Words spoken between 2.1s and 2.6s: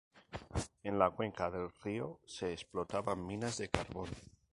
se